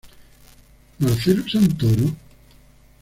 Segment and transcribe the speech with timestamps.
[0.97, 2.07] Marcelo Santoro?...